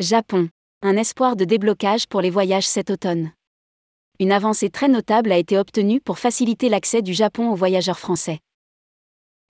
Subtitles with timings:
[0.00, 0.48] Japon.
[0.80, 3.32] Un espoir de déblocage pour les voyages cet automne.
[4.18, 8.38] Une avancée très notable a été obtenue pour faciliter l'accès du Japon aux voyageurs français.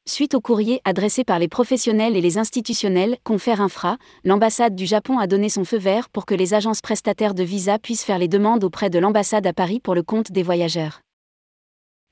[0.08, 5.20] Suite au courrier adressé par les professionnels et les institutionnels, Confère Infra, l'ambassade du Japon
[5.20, 8.26] a donné son feu vert pour que les agences prestataires de visa puissent faire les
[8.26, 11.00] demandes auprès de l'ambassade à Paris pour le compte des voyageurs.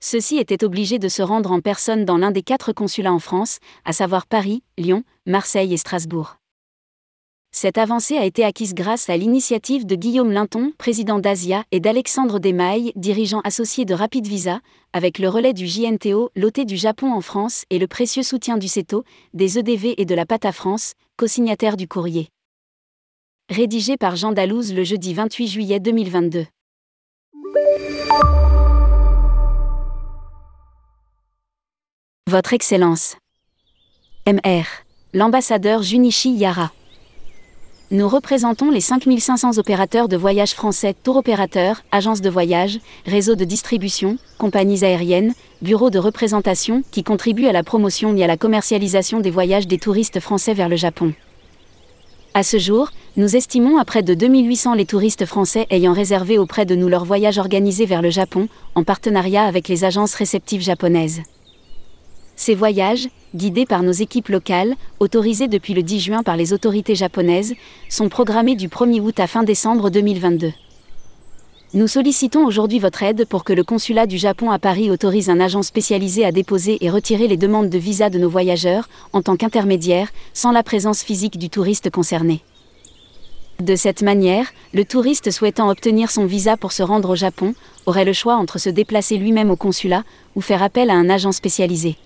[0.01, 3.59] Ceux-ci étaient obligés de se rendre en personne dans l'un des quatre consulats en France,
[3.85, 6.38] à savoir Paris, Lyon, Marseille et Strasbourg.
[7.51, 12.39] Cette avancée a été acquise grâce à l'initiative de Guillaume Linton, président d'Asia, et d'Alexandre
[12.39, 14.61] Desmailles, dirigeant associé de Rapid Visa,
[14.93, 18.69] avec le relais du JNTO, l'OT du Japon en France et le précieux soutien du
[18.69, 19.03] CETO,
[19.33, 22.29] des EDV et de la PATA France, co-signataire du courrier.
[23.51, 26.45] Rédigé par Jean Dalouse le jeudi 28 juillet 2022.
[32.29, 33.17] Votre Excellence.
[34.27, 34.65] MR.
[35.15, 36.71] L'ambassadeur Junichi Yara.
[37.91, 43.47] Nous représentons les 5500 opérateurs de voyage français, tour opérateurs, agences de voyage, réseaux de
[43.47, 49.21] distribution, compagnies aériennes, bureaux de représentation qui contribuent à la promotion et à la commercialisation
[49.21, 51.15] des voyages des touristes français vers le Japon.
[52.35, 56.67] À ce jour, nous estimons à près de 2800 les touristes français ayant réservé auprès
[56.67, 61.23] de nous leur voyage organisé vers le Japon, en partenariat avec les agences réceptives japonaises.
[62.37, 66.95] Ces voyages, guidés par nos équipes locales, autorisés depuis le 10 juin par les autorités
[66.95, 67.55] japonaises,
[67.89, 70.53] sont programmés du 1er août à fin décembre 2022.
[71.75, 75.39] Nous sollicitons aujourd'hui votre aide pour que le consulat du Japon à Paris autorise un
[75.39, 79.37] agent spécialisé à déposer et retirer les demandes de visa de nos voyageurs, en tant
[79.37, 82.43] qu'intermédiaire, sans la présence physique du touriste concerné.
[83.61, 88.07] De cette manière, le touriste souhaitant obtenir son visa pour se rendre au Japon aurait
[88.07, 90.05] le choix entre se déplacer lui-même au consulat
[90.37, 91.97] ou faire appel à un agent spécialisé.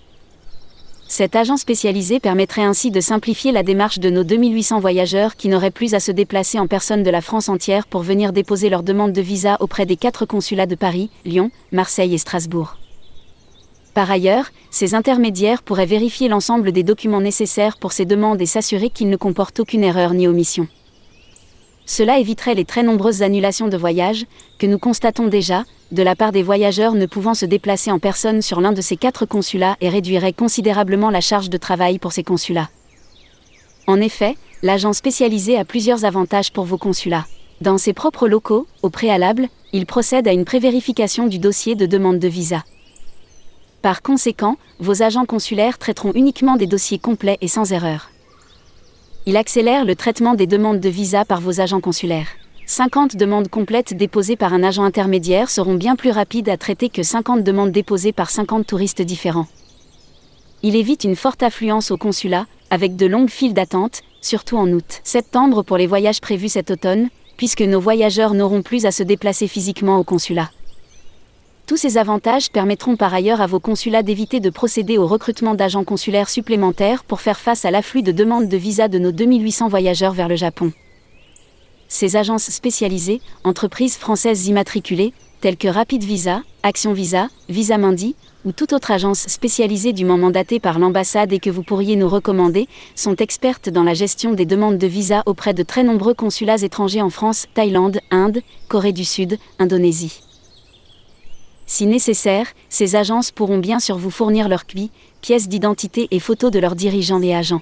[1.15, 5.69] Cet agent spécialisé permettrait ainsi de simplifier la démarche de nos 2800 voyageurs qui n'auraient
[5.69, 9.13] plus à se déplacer en personne de la France entière pour venir déposer leur demande
[9.13, 12.79] de visa auprès des quatre consulats de Paris, Lyon, Marseille et Strasbourg.
[13.93, 18.89] Par ailleurs, ces intermédiaires pourraient vérifier l'ensemble des documents nécessaires pour ces demandes et s'assurer
[18.89, 20.67] qu'ils ne comportent aucune erreur ni omission.
[21.85, 24.25] Cela éviterait les très nombreuses annulations de voyages,
[24.57, 28.41] que nous constatons déjà, de la part des voyageurs ne pouvant se déplacer en personne
[28.41, 32.23] sur l'un de ces quatre consulats et réduirait considérablement la charge de travail pour ces
[32.23, 32.69] consulats.
[33.85, 37.27] En effet, l'agent spécialisé a plusieurs avantages pour vos consulats.
[37.61, 42.19] Dans ses propres locaux, au préalable, il procède à une prévérification du dossier de demande
[42.19, 42.63] de visa.
[43.81, 48.12] Par conséquent, vos agents consulaires traiteront uniquement des dossiers complets et sans erreur.
[49.25, 52.27] Il accélère le traitement des demandes de visa par vos agents consulaires.
[52.65, 57.03] 50 demandes complètes déposées par un agent intermédiaire seront bien plus rapides à traiter que
[57.03, 59.47] 50 demandes déposées par 50 touristes différents.
[60.61, 64.99] Il évite une forte affluence au consulat, avec de longues files d'attente, surtout en août.
[65.05, 67.07] Septembre pour les voyages prévus cet automne,
[67.37, 70.49] puisque nos voyageurs n'auront plus à se déplacer physiquement au consulat.
[71.65, 75.83] Tous ces avantages permettront par ailleurs à vos consulats d'éviter de procéder au recrutement d'agents
[75.83, 80.13] consulaires supplémentaires pour faire face à l'afflux de demandes de visa de nos 2800 voyageurs
[80.13, 80.73] vers le Japon
[81.93, 88.15] ces agences spécialisées, entreprises françaises immatriculées, telles que Rapid Visa, Action Visa, Visa Mundi,
[88.45, 92.67] ou toute autre agence spécialisée dûment mandatée par l'ambassade et que vous pourriez nous recommander,
[92.95, 97.03] sont expertes dans la gestion des demandes de visa auprès de très nombreux consulats étrangers
[97.03, 100.21] en France, Thaïlande, Inde, Corée du Sud, Indonésie.
[101.65, 104.91] Si nécessaire, ces agences pourront bien sûr vous fournir leurs QI,
[105.21, 107.61] pièces d'identité et photos de leurs dirigeants et agents.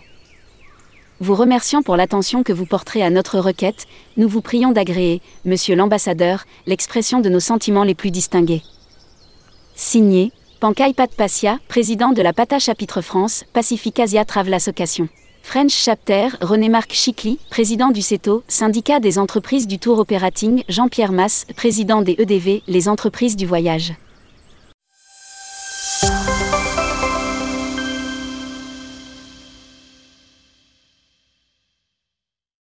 [1.20, 3.86] Vous remercions pour l'attention que vous porterez à notre requête,
[4.18, 8.64] nous vous prions d'agréer, Monsieur l'ambassadeur, l'expression de nos sentiments les plus distingués.
[9.76, 15.10] Signé, Pankay Patpasia, président de la PATA Chapitre France, Pacific Asia Travel Association.
[15.44, 21.46] French Chapter, René-Marc Chicly, président du CETO, syndicat des entreprises du Tour Operating, Jean-Pierre Masse,
[21.56, 23.94] président des EDV, les entreprises du voyage.